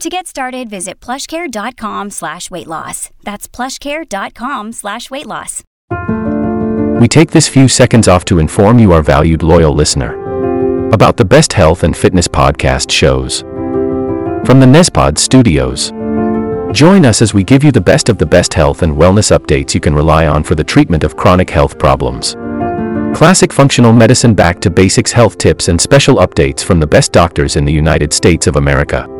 [0.00, 3.10] To get started, visit plushcare.com slash weight loss.
[3.22, 5.62] That's plushcare.com slash weight loss.
[6.98, 11.24] We take this few seconds off to inform you, our valued loyal listener, about the
[11.26, 13.42] best health and fitness podcast shows
[14.46, 15.90] from the Nezpod studios.
[16.74, 19.74] Join us as we give you the best of the best health and wellness updates
[19.74, 22.36] you can rely on for the treatment of chronic health problems.
[23.14, 27.56] Classic functional medicine back to basics health tips and special updates from the best doctors
[27.56, 29.19] in the United States of America.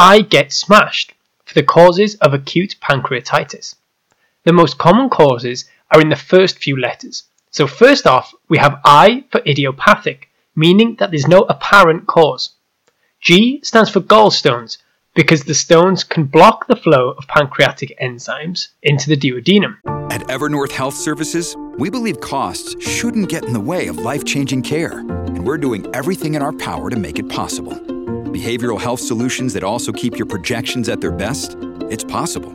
[0.00, 1.12] I get smashed,
[1.44, 3.74] for the causes of acute pancreatitis.
[4.44, 7.24] The most common causes are in the first few letters.
[7.50, 12.50] So first off, we have I for idiopathic, meaning that there's no apparent cause.
[13.20, 14.78] G stands for gallstones,
[15.16, 19.78] because the stones can block the flow of pancreatic enzymes into the duodenum.
[20.12, 24.62] At Evernorth Health Services, we believe costs shouldn't get in the way of life changing
[24.62, 27.97] care, and we're doing everything in our power to make it possible.
[28.38, 31.56] Behavioral health solutions that also keep your projections at their best?
[31.90, 32.54] It's possible.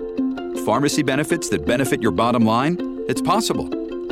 [0.66, 3.04] Pharmacy benefits that benefit your bottom line?
[3.10, 3.68] It's possible.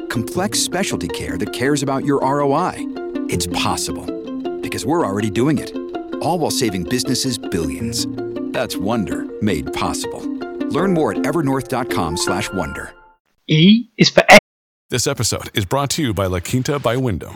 [0.07, 2.73] Complex specialty care that cares about your ROI?
[3.29, 4.05] It's possible.
[4.59, 5.73] Because we're already doing it.
[6.15, 8.05] All while saving businesses billions.
[8.51, 10.21] That's Wonder made possible.
[10.77, 12.93] Learn more at evernorth.com/wonder.
[13.47, 14.23] E is for
[14.89, 17.35] This episode is brought to you by La Quinta by Wyndham.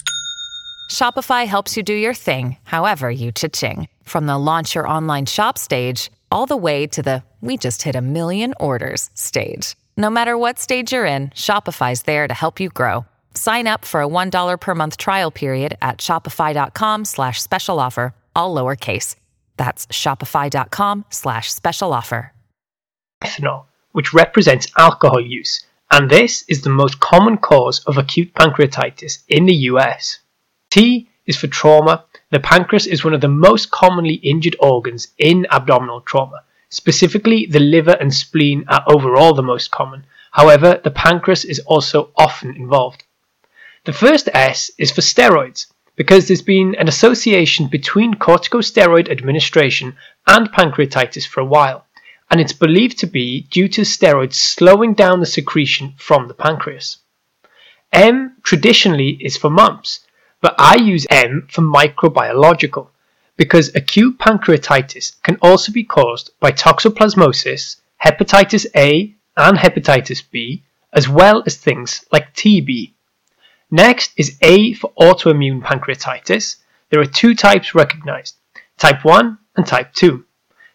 [0.91, 3.87] Shopify helps you do your thing, however you cha-ching.
[4.03, 7.95] From the launch your online shop stage, all the way to the we just hit
[7.95, 9.75] a million orders stage.
[9.95, 13.05] No matter what stage you're in, Shopify's there to help you grow.
[13.35, 18.53] Sign up for a $1 per month trial period at shopify.com slash special offer, all
[18.53, 19.15] lowercase.
[19.55, 22.33] That's shopify.com slash special offer.
[23.23, 29.23] Ethanol, which represents alcohol use, and this is the most common cause of acute pancreatitis
[29.29, 30.19] in the US.
[30.71, 32.05] T is for trauma.
[32.29, 36.43] The pancreas is one of the most commonly injured organs in abdominal trauma.
[36.69, 40.05] Specifically, the liver and spleen are overall the most common.
[40.31, 43.03] However, the pancreas is also often involved.
[43.83, 50.53] The first S is for steroids, because there's been an association between corticosteroid administration and
[50.53, 51.85] pancreatitis for a while,
[52.29, 56.99] and it's believed to be due to steroids slowing down the secretion from the pancreas.
[57.91, 60.07] M traditionally is for mumps,
[60.41, 62.89] but I use M for microbiological
[63.37, 71.07] because acute pancreatitis can also be caused by toxoplasmosis, hepatitis A and hepatitis B, as
[71.07, 72.91] well as things like TB.
[73.69, 76.57] Next is A for autoimmune pancreatitis.
[76.89, 78.35] There are two types recognized,
[78.77, 80.25] type 1 and type 2.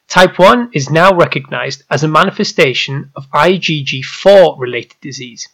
[0.09, 5.49] Type 1 is now recognized as a manifestation of IgG4 related disease.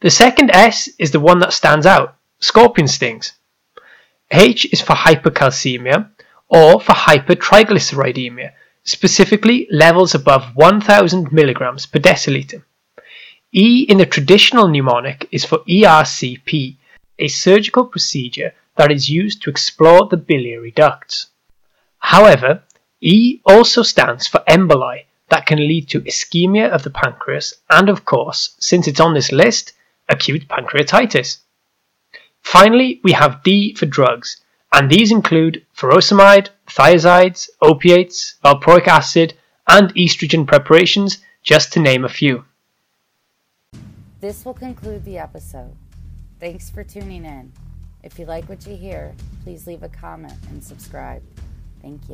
[0.00, 3.32] The second S is the one that stands out, scorpion stings.
[4.30, 6.10] H is for hypercalcemia
[6.48, 8.52] or for hypertriglyceridemia,
[8.84, 12.62] specifically levels above 1000 milligrams per deciliter.
[13.52, 16.76] E in the traditional mnemonic is for ERCP,
[17.18, 21.26] a surgical procedure that is used to explore the biliary ducts.
[21.98, 22.62] However,
[23.00, 28.04] E also stands for emboli that can lead to ischemia of the pancreas and, of
[28.04, 29.72] course, since it's on this list,
[30.08, 31.38] acute pancreatitis.
[32.46, 34.40] Finally, we have D for drugs,
[34.72, 39.34] and these include furosemide, thiazides, opiates, valproic acid,
[39.66, 42.44] and estrogen preparations, just to name a few.
[44.20, 45.74] This will conclude the episode.
[46.38, 47.52] Thanks for tuning in.
[48.04, 51.22] If you like what you hear, please leave a comment and subscribe.
[51.82, 52.04] Thank you.